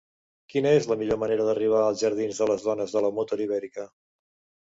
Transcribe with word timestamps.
Quina 0.51 0.69
és 0.77 0.85
la 0.91 0.95
millor 1.01 1.19
manera 1.23 1.43
d'arribar 1.49 1.83
als 1.89 2.01
jardins 2.05 2.41
de 2.43 2.47
les 2.53 2.65
Dones 2.69 2.95
de 2.97 3.03
la 3.07 3.11
Motor 3.19 3.43
Ibèrica? 3.45 3.87